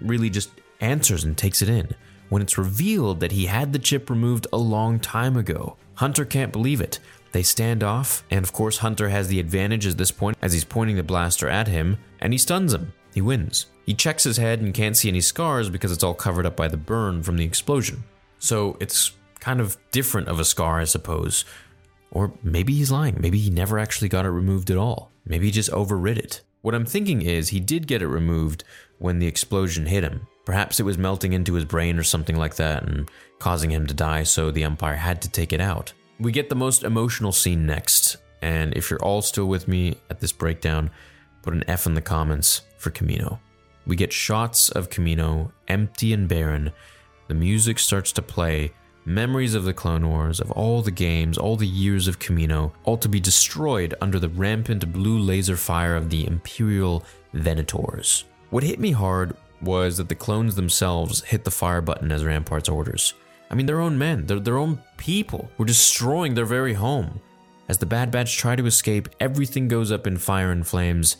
really 0.00 0.30
just 0.30 0.50
answers 0.80 1.24
and 1.24 1.36
takes 1.36 1.60
it 1.60 1.68
in. 1.68 1.90
When 2.30 2.40
it's 2.40 2.56
revealed 2.56 3.20
that 3.20 3.32
he 3.32 3.46
had 3.46 3.72
the 3.72 3.78
chip 3.78 4.08
removed 4.08 4.46
a 4.52 4.58
long 4.58 4.98
time 4.98 5.36
ago, 5.36 5.76
Hunter 5.94 6.24
can't 6.24 6.52
believe 6.52 6.80
it. 6.80 7.00
They 7.32 7.42
stand 7.42 7.84
off, 7.84 8.24
and 8.30 8.42
of 8.44 8.52
course, 8.52 8.78
Hunter 8.78 9.10
has 9.10 9.28
the 9.28 9.40
advantage 9.40 9.86
at 9.86 9.98
this 9.98 10.10
point 10.10 10.38
as 10.40 10.54
he's 10.54 10.64
pointing 10.64 10.96
the 10.96 11.02
blaster 11.02 11.48
at 11.48 11.68
him, 11.68 11.98
and 12.20 12.32
he 12.32 12.38
stuns 12.38 12.72
him. 12.72 12.92
He 13.14 13.20
wins. 13.20 13.66
He 13.86 13.94
checks 13.94 14.24
his 14.24 14.36
head 14.36 14.60
and 14.60 14.74
can't 14.74 14.96
see 14.96 15.08
any 15.08 15.20
scars 15.20 15.70
because 15.70 15.92
it's 15.92 16.04
all 16.04 16.14
covered 16.14 16.46
up 16.46 16.56
by 16.56 16.68
the 16.68 16.76
burn 16.76 17.22
from 17.22 17.36
the 17.36 17.44
explosion. 17.44 18.04
So 18.38 18.76
it's 18.80 19.12
kind 19.40 19.60
of 19.60 19.76
different 19.90 20.28
of 20.28 20.38
a 20.38 20.44
scar, 20.44 20.80
I 20.80 20.84
suppose. 20.84 21.44
Or 22.10 22.32
maybe 22.42 22.74
he's 22.74 22.90
lying. 22.90 23.16
Maybe 23.20 23.38
he 23.38 23.50
never 23.50 23.78
actually 23.78 24.08
got 24.08 24.26
it 24.26 24.30
removed 24.30 24.70
at 24.70 24.76
all. 24.76 25.10
Maybe 25.24 25.46
he 25.46 25.52
just 25.52 25.70
overrid 25.70 26.18
it. 26.18 26.42
What 26.62 26.74
I'm 26.74 26.86
thinking 26.86 27.22
is 27.22 27.48
he 27.48 27.60
did 27.60 27.86
get 27.86 28.02
it 28.02 28.08
removed 28.08 28.64
when 28.98 29.18
the 29.18 29.26
explosion 29.26 29.86
hit 29.86 30.04
him. 30.04 30.26
Perhaps 30.44 30.80
it 30.80 30.84
was 30.84 30.98
melting 30.98 31.32
into 31.32 31.54
his 31.54 31.64
brain 31.64 31.98
or 31.98 32.02
something 32.02 32.36
like 32.36 32.56
that 32.56 32.82
and 32.82 33.08
causing 33.38 33.70
him 33.70 33.86
to 33.86 33.94
die, 33.94 34.22
so 34.22 34.50
the 34.50 34.64
Empire 34.64 34.96
had 34.96 35.22
to 35.22 35.30
take 35.30 35.52
it 35.52 35.60
out. 35.60 35.92
We 36.18 36.32
get 36.32 36.48
the 36.48 36.56
most 36.56 36.82
emotional 36.82 37.32
scene 37.32 37.66
next, 37.66 38.16
and 38.42 38.74
if 38.74 38.90
you're 38.90 39.02
all 39.02 39.22
still 39.22 39.46
with 39.46 39.68
me 39.68 39.98
at 40.10 40.20
this 40.20 40.32
breakdown, 40.32 40.90
put 41.42 41.54
an 41.54 41.64
F 41.68 41.86
in 41.86 41.94
the 41.94 42.00
comments 42.00 42.62
for 42.76 42.90
Kamino. 42.90 43.38
We 43.86 43.96
get 43.96 44.12
shots 44.12 44.68
of 44.70 44.90
Kamino, 44.90 45.50
empty 45.66 46.12
and 46.12 46.28
barren. 46.28 46.72
The 47.28 47.34
music 47.34 47.78
starts 47.78 48.12
to 48.12 48.22
play, 48.22 48.72
memories 49.04 49.54
of 49.54 49.64
the 49.64 49.72
Clone 49.72 50.08
Wars, 50.08 50.40
of 50.40 50.50
all 50.50 50.82
the 50.82 50.90
games, 50.90 51.38
all 51.38 51.56
the 51.56 51.66
years 51.66 52.06
of 52.06 52.18
Kamino, 52.18 52.72
all 52.84 52.98
to 52.98 53.08
be 53.08 53.20
destroyed 53.20 53.94
under 54.00 54.18
the 54.18 54.28
rampant 54.28 54.92
blue 54.92 55.18
laser 55.18 55.56
fire 55.56 55.96
of 55.96 56.10
the 56.10 56.26
Imperial 56.26 57.04
Venators. 57.34 58.24
What 58.50 58.62
hit 58.62 58.78
me 58.78 58.92
hard 58.92 59.36
was 59.62 59.96
that 59.96 60.08
the 60.08 60.14
clones 60.14 60.54
themselves 60.54 61.22
hit 61.22 61.44
the 61.44 61.50
fire 61.50 61.80
button 61.80 62.12
as 62.12 62.24
Rampart's 62.24 62.68
orders. 62.68 63.14
I 63.50 63.54
mean, 63.54 63.66
their 63.66 63.80
own 63.80 63.96
men, 63.96 64.26
their, 64.26 64.40
their 64.40 64.58
own 64.58 64.82
people 64.98 65.50
were 65.56 65.64
destroying 65.64 66.34
their 66.34 66.44
very 66.44 66.74
home. 66.74 67.20
As 67.68 67.76
the 67.76 67.86
Bad 67.86 68.10
Batch 68.10 68.38
try 68.38 68.56
to 68.56 68.64
escape, 68.64 69.10
everything 69.20 69.68
goes 69.68 69.92
up 69.92 70.06
in 70.06 70.16
fire 70.16 70.50
and 70.50 70.66
flames, 70.66 71.18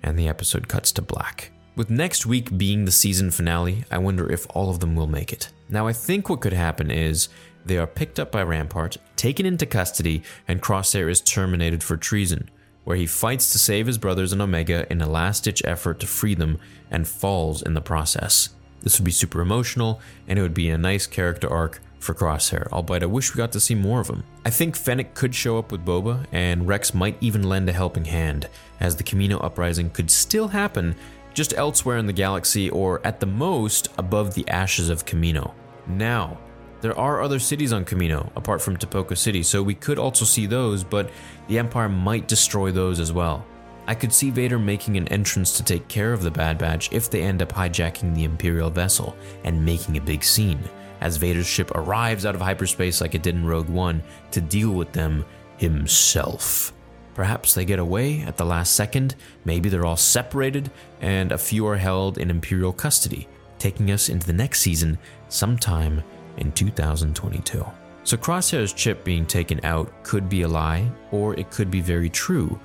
and 0.00 0.16
the 0.16 0.28
episode 0.28 0.68
cuts 0.68 0.92
to 0.92 1.02
black. 1.02 1.50
With 1.74 1.90
next 1.90 2.24
week 2.24 2.56
being 2.56 2.84
the 2.84 2.92
season 2.92 3.32
finale, 3.32 3.84
I 3.90 3.98
wonder 3.98 4.30
if 4.30 4.46
all 4.50 4.70
of 4.70 4.78
them 4.78 4.94
will 4.94 5.08
make 5.08 5.32
it. 5.32 5.50
Now, 5.68 5.88
I 5.88 5.92
think 5.92 6.28
what 6.28 6.40
could 6.40 6.52
happen 6.52 6.92
is 6.92 7.28
they 7.64 7.78
are 7.78 7.86
picked 7.86 8.20
up 8.20 8.30
by 8.30 8.44
Rampart, 8.44 8.98
taken 9.16 9.44
into 9.44 9.66
custody, 9.66 10.22
and 10.46 10.62
Crosshair 10.62 11.10
is 11.10 11.20
terminated 11.20 11.82
for 11.82 11.96
treason, 11.96 12.48
where 12.84 12.96
he 12.96 13.06
fights 13.06 13.50
to 13.50 13.58
save 13.58 13.88
his 13.88 13.98
brothers 13.98 14.32
and 14.32 14.40
Omega 14.40 14.86
in 14.88 15.00
a 15.00 15.10
last 15.10 15.42
ditch 15.44 15.62
effort 15.64 15.98
to 16.00 16.06
free 16.06 16.36
them 16.36 16.60
and 16.92 17.08
falls 17.08 17.60
in 17.60 17.74
the 17.74 17.80
process. 17.80 18.50
This 18.82 18.98
would 18.98 19.04
be 19.04 19.10
super 19.10 19.40
emotional, 19.40 20.00
and 20.28 20.38
it 20.38 20.42
would 20.42 20.54
be 20.54 20.70
a 20.70 20.78
nice 20.78 21.08
character 21.08 21.50
arc 21.50 21.80
for 22.02 22.14
Crosshair, 22.14 22.70
albeit 22.72 23.02
I 23.02 23.06
wish 23.06 23.32
we 23.32 23.38
got 23.38 23.52
to 23.52 23.60
see 23.60 23.74
more 23.74 24.00
of 24.00 24.08
him. 24.08 24.24
I 24.44 24.50
think 24.50 24.76
Fennec 24.76 25.14
could 25.14 25.34
show 25.34 25.58
up 25.58 25.72
with 25.72 25.84
Boba, 25.84 26.26
and 26.32 26.66
Rex 26.66 26.92
might 26.92 27.16
even 27.20 27.48
lend 27.48 27.68
a 27.68 27.72
helping 27.72 28.04
hand, 28.04 28.48
as 28.80 28.96
the 28.96 29.04
Kamino 29.04 29.42
uprising 29.42 29.90
could 29.90 30.10
still 30.10 30.48
happen 30.48 30.96
just 31.34 31.54
elsewhere 31.54 31.96
in 31.96 32.06
the 32.06 32.12
galaxy 32.12 32.68
or 32.70 33.00
at 33.06 33.20
the 33.20 33.26
most 33.26 33.88
above 33.98 34.34
the 34.34 34.46
ashes 34.48 34.90
of 34.90 35.06
Kamino. 35.06 35.52
Now, 35.86 36.38
there 36.80 36.98
are 36.98 37.22
other 37.22 37.38
cities 37.38 37.72
on 37.72 37.84
Kamino 37.84 38.30
apart 38.36 38.60
from 38.60 38.76
Tipoca 38.76 39.16
City, 39.16 39.42
so 39.42 39.62
we 39.62 39.74
could 39.74 39.98
also 39.98 40.24
see 40.24 40.46
those, 40.46 40.82
but 40.82 41.10
the 41.48 41.58
Empire 41.58 41.88
might 41.88 42.28
destroy 42.28 42.72
those 42.72 42.98
as 42.98 43.12
well. 43.12 43.46
I 43.86 43.94
could 43.94 44.12
see 44.12 44.30
Vader 44.30 44.58
making 44.58 44.96
an 44.96 45.08
entrance 45.08 45.56
to 45.56 45.64
take 45.64 45.88
care 45.88 46.12
of 46.12 46.22
the 46.22 46.30
Bad 46.30 46.58
Batch 46.58 46.92
if 46.92 47.10
they 47.10 47.22
end 47.22 47.42
up 47.42 47.52
hijacking 47.52 48.14
the 48.14 48.24
Imperial 48.24 48.70
vessel 48.70 49.16
and 49.44 49.64
making 49.64 49.96
a 49.96 50.00
big 50.00 50.22
scene, 50.22 50.60
as 51.02 51.16
Vader's 51.16 51.48
ship 51.48 51.72
arrives 51.74 52.24
out 52.24 52.36
of 52.36 52.40
hyperspace 52.40 53.00
like 53.00 53.16
it 53.16 53.22
did 53.22 53.34
in 53.34 53.44
Rogue 53.44 53.68
One 53.68 54.02
to 54.30 54.40
deal 54.40 54.70
with 54.70 54.92
them 54.92 55.24
himself. 55.58 56.72
Perhaps 57.14 57.54
they 57.54 57.64
get 57.64 57.80
away 57.80 58.22
at 58.22 58.36
the 58.36 58.44
last 58.44 58.74
second, 58.74 59.16
maybe 59.44 59.68
they're 59.68 59.84
all 59.84 59.96
separated, 59.96 60.70
and 61.00 61.32
a 61.32 61.36
few 61.38 61.66
are 61.66 61.76
held 61.76 62.18
in 62.18 62.30
Imperial 62.30 62.72
custody, 62.72 63.28
taking 63.58 63.90
us 63.90 64.08
into 64.08 64.26
the 64.26 64.32
next 64.32 64.60
season 64.60 64.96
sometime 65.28 66.02
in 66.38 66.52
2022. 66.52 67.66
So, 68.04 68.16
Crosshair's 68.16 68.72
chip 68.72 69.04
being 69.04 69.26
taken 69.26 69.60
out 69.64 69.92
could 70.04 70.28
be 70.28 70.42
a 70.42 70.48
lie, 70.48 70.90
or 71.10 71.34
it 71.38 71.50
could 71.50 71.70
be 71.70 71.80
very 71.80 72.08
true. 72.10 72.58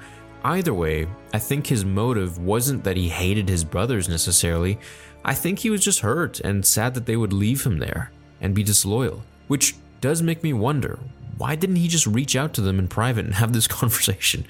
Either 0.43 0.73
way, 0.73 1.07
I 1.33 1.39
think 1.39 1.67
his 1.67 1.83
motive 1.83 2.37
wasn't 2.37 2.83
that 2.83 2.97
he 2.97 3.09
hated 3.09 3.49
his 3.49 3.63
brothers 3.63 4.07
necessarily. 4.07 4.79
I 5.25 5.33
think 5.33 5.59
he 5.59 5.69
was 5.69 5.83
just 5.83 5.99
hurt 5.99 6.39
and 6.39 6.65
sad 6.65 6.93
that 6.93 7.05
they 7.05 7.17
would 7.17 7.33
leave 7.33 7.65
him 7.65 7.79
there 7.79 8.11
and 8.41 8.55
be 8.55 8.63
disloyal, 8.63 9.23
which 9.47 9.75
does 10.01 10.21
make 10.21 10.43
me 10.43 10.53
wonder 10.53 10.99
why 11.37 11.55
didn't 11.55 11.75
he 11.77 11.87
just 11.87 12.07
reach 12.07 12.35
out 12.35 12.53
to 12.53 12.61
them 12.61 12.79
in 12.79 12.87
private 12.87 13.25
and 13.25 13.35
have 13.35 13.53
this 13.53 13.67
conversation? 13.79 14.45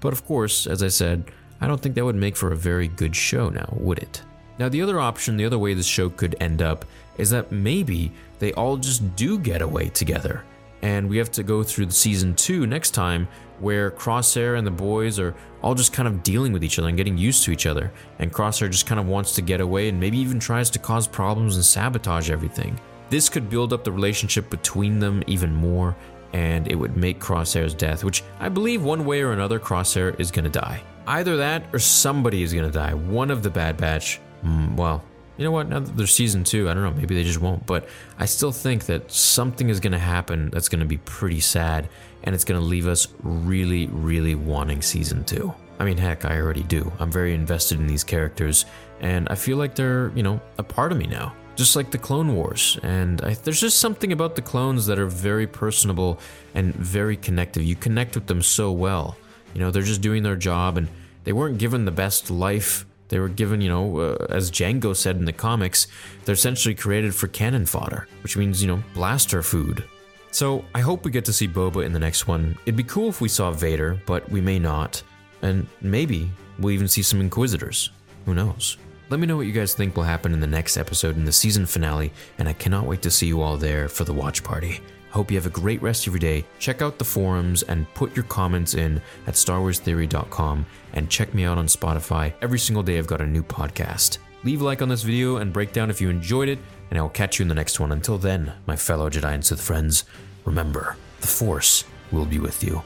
But 0.00 0.12
of 0.12 0.24
course, 0.24 0.66
as 0.66 0.82
I 0.82 0.88
said, 0.88 1.24
I 1.60 1.66
don't 1.66 1.80
think 1.80 1.94
that 1.94 2.04
would 2.04 2.16
make 2.16 2.36
for 2.36 2.52
a 2.52 2.56
very 2.56 2.88
good 2.88 3.16
show 3.16 3.48
now, 3.48 3.68
would 3.72 3.98
it? 3.98 4.22
Now, 4.58 4.68
the 4.68 4.82
other 4.82 5.00
option, 5.00 5.36
the 5.36 5.44
other 5.44 5.58
way 5.58 5.74
this 5.74 5.86
show 5.86 6.08
could 6.08 6.36
end 6.40 6.62
up, 6.62 6.84
is 7.18 7.30
that 7.30 7.52
maybe 7.52 8.12
they 8.38 8.52
all 8.54 8.76
just 8.76 9.16
do 9.16 9.38
get 9.38 9.62
away 9.62 9.88
together. 9.88 10.44
And 10.82 11.08
we 11.08 11.16
have 11.18 11.30
to 11.32 11.42
go 11.42 11.62
through 11.62 11.86
the 11.86 11.92
season 11.92 12.34
two 12.34 12.66
next 12.66 12.90
time, 12.90 13.28
where 13.60 13.90
Crosshair 13.90 14.58
and 14.58 14.66
the 14.66 14.70
boys 14.70 15.18
are 15.18 15.34
all 15.62 15.74
just 15.74 15.92
kind 15.92 16.06
of 16.06 16.22
dealing 16.22 16.52
with 16.52 16.62
each 16.62 16.78
other 16.78 16.88
and 16.88 16.96
getting 16.96 17.16
used 17.16 17.44
to 17.44 17.50
each 17.50 17.66
other. 17.66 17.90
And 18.18 18.32
Crosshair 18.32 18.70
just 18.70 18.86
kind 18.86 19.00
of 19.00 19.06
wants 19.06 19.34
to 19.36 19.42
get 19.42 19.60
away 19.60 19.88
and 19.88 19.98
maybe 19.98 20.18
even 20.18 20.38
tries 20.38 20.68
to 20.70 20.78
cause 20.78 21.06
problems 21.06 21.56
and 21.56 21.64
sabotage 21.64 22.30
everything. 22.30 22.78
This 23.08 23.28
could 23.28 23.48
build 23.48 23.72
up 23.72 23.84
the 23.84 23.92
relationship 23.92 24.50
between 24.50 24.98
them 24.98 25.22
even 25.26 25.54
more, 25.54 25.96
and 26.32 26.70
it 26.70 26.74
would 26.74 26.96
make 26.96 27.20
Crosshair's 27.20 27.74
death, 27.74 28.02
which 28.02 28.24
I 28.40 28.48
believe 28.48 28.82
one 28.82 29.04
way 29.04 29.22
or 29.22 29.32
another 29.32 29.60
Crosshair 29.60 30.18
is 30.18 30.30
gonna 30.30 30.48
die. 30.48 30.82
Either 31.06 31.36
that 31.36 31.64
or 31.72 31.78
somebody 31.78 32.42
is 32.42 32.52
gonna 32.52 32.70
die. 32.70 32.94
One 32.94 33.30
of 33.30 33.42
the 33.42 33.50
Bad 33.50 33.76
Batch. 33.76 34.20
Mm, 34.44 34.74
well, 34.74 35.04
you 35.36 35.44
know 35.44 35.52
what? 35.52 35.68
Now 35.68 35.80
that 35.80 35.96
there's 35.96 36.12
season 36.12 36.42
two, 36.42 36.68
I 36.68 36.74
don't 36.74 36.82
know. 36.82 36.90
Maybe 36.90 37.14
they 37.14 37.22
just 37.22 37.40
won't. 37.40 37.64
But 37.64 37.88
I 38.18 38.24
still 38.24 38.52
think 38.52 38.86
that 38.86 39.12
something 39.12 39.68
is 39.68 39.78
gonna 39.78 39.98
happen 39.98 40.50
that's 40.50 40.68
gonna 40.68 40.84
be 40.84 40.98
pretty 40.98 41.40
sad, 41.40 41.88
and 42.24 42.34
it's 42.34 42.44
gonna 42.44 42.60
leave 42.60 42.88
us 42.88 43.06
really, 43.22 43.86
really 43.86 44.34
wanting 44.34 44.82
season 44.82 45.24
two. 45.24 45.54
I 45.78 45.84
mean, 45.84 45.96
heck, 45.96 46.24
I 46.24 46.40
already 46.40 46.64
do. 46.64 46.90
I'm 46.98 47.12
very 47.12 47.34
invested 47.34 47.78
in 47.78 47.86
these 47.86 48.02
characters, 48.02 48.64
and 49.00 49.28
I 49.28 49.36
feel 49.36 49.58
like 49.58 49.76
they're, 49.76 50.10
you 50.16 50.24
know, 50.24 50.40
a 50.58 50.62
part 50.64 50.90
of 50.90 50.98
me 50.98 51.06
now 51.06 51.34
just 51.56 51.74
like 51.74 51.90
the 51.90 51.98
Clone 51.98 52.34
Wars. 52.36 52.78
And 52.82 53.20
I, 53.22 53.34
there's 53.34 53.60
just 53.60 53.78
something 53.78 54.12
about 54.12 54.36
the 54.36 54.42
clones 54.42 54.86
that 54.86 54.98
are 54.98 55.06
very 55.06 55.46
personable 55.46 56.20
and 56.54 56.74
very 56.74 57.16
connective. 57.16 57.62
You 57.62 57.74
connect 57.74 58.14
with 58.14 58.26
them 58.26 58.42
so 58.42 58.70
well. 58.72 59.16
You 59.54 59.60
know, 59.60 59.70
they're 59.70 59.82
just 59.82 60.02
doing 60.02 60.22
their 60.22 60.36
job 60.36 60.76
and 60.76 60.88
they 61.24 61.32
weren't 61.32 61.58
given 61.58 61.84
the 61.84 61.90
best 61.90 62.30
life. 62.30 62.86
They 63.08 63.18
were 63.18 63.28
given, 63.28 63.60
you 63.60 63.68
know, 63.68 63.98
uh, 63.98 64.26
as 64.30 64.50
Jango 64.50 64.94
said 64.94 65.16
in 65.16 65.24
the 65.24 65.32
comics, 65.32 65.86
they're 66.24 66.34
essentially 66.34 66.74
created 66.74 67.14
for 67.14 67.28
cannon 67.28 67.66
fodder, 67.66 68.08
which 68.22 68.36
means, 68.36 68.60
you 68.60 68.68
know, 68.68 68.82
blaster 68.94 69.42
food. 69.42 69.84
So 70.32 70.64
I 70.74 70.80
hope 70.80 71.04
we 71.04 71.10
get 71.10 71.24
to 71.26 71.32
see 71.32 71.48
Boba 71.48 71.84
in 71.84 71.92
the 71.92 71.98
next 71.98 72.26
one. 72.26 72.58
It'd 72.66 72.76
be 72.76 72.82
cool 72.82 73.08
if 73.08 73.20
we 73.20 73.28
saw 73.28 73.52
Vader, 73.52 74.00
but 74.06 74.28
we 74.30 74.40
may 74.40 74.58
not. 74.58 75.02
And 75.40 75.66
maybe 75.80 76.30
we'll 76.58 76.72
even 76.72 76.88
see 76.88 77.02
some 77.02 77.20
Inquisitors. 77.20 77.90
Who 78.26 78.34
knows? 78.34 78.76
Let 79.08 79.20
me 79.20 79.26
know 79.26 79.36
what 79.36 79.46
you 79.46 79.52
guys 79.52 79.72
think 79.72 79.96
will 79.96 80.02
happen 80.02 80.32
in 80.32 80.40
the 80.40 80.48
next 80.48 80.76
episode 80.76 81.16
in 81.16 81.24
the 81.24 81.30
season 81.32 81.64
finale, 81.64 82.12
and 82.38 82.48
I 82.48 82.52
cannot 82.52 82.86
wait 82.86 83.02
to 83.02 83.10
see 83.10 83.28
you 83.28 83.40
all 83.40 83.56
there 83.56 83.88
for 83.88 84.02
the 84.02 84.12
watch 84.12 84.42
party. 84.42 84.80
Hope 85.10 85.30
you 85.30 85.36
have 85.36 85.46
a 85.46 85.50
great 85.50 85.80
rest 85.80 86.08
of 86.08 86.12
your 86.12 86.18
day. 86.18 86.44
Check 86.58 86.82
out 86.82 86.98
the 86.98 87.04
forums 87.04 87.62
and 87.62 87.92
put 87.94 88.16
your 88.16 88.24
comments 88.24 88.74
in 88.74 89.00
at 89.28 89.34
StarWarsTheory.com 89.34 90.66
and 90.94 91.08
check 91.08 91.34
me 91.34 91.44
out 91.44 91.56
on 91.56 91.68
Spotify. 91.68 92.32
Every 92.42 92.58
single 92.58 92.82
day 92.82 92.98
I've 92.98 93.06
got 93.06 93.20
a 93.20 93.26
new 93.26 93.44
podcast. 93.44 94.18
Leave 94.42 94.60
a 94.60 94.64
like 94.64 94.82
on 94.82 94.88
this 94.88 95.04
video 95.04 95.36
and 95.36 95.52
breakdown 95.52 95.88
if 95.88 96.00
you 96.00 96.10
enjoyed 96.10 96.48
it, 96.48 96.58
and 96.90 96.98
I 96.98 97.02
will 97.02 97.08
catch 97.08 97.38
you 97.38 97.44
in 97.44 97.48
the 97.48 97.54
next 97.54 97.78
one. 97.78 97.92
Until 97.92 98.18
then, 98.18 98.54
my 98.66 98.74
fellow 98.74 99.08
Jedi 99.08 99.32
and 99.32 99.44
Sith 99.44 99.60
friends, 99.60 100.04
remember, 100.44 100.96
the 101.20 101.28
Force 101.28 101.84
will 102.10 102.26
be 102.26 102.40
with 102.40 102.64
you 102.64 102.82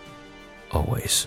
always. 0.71 1.27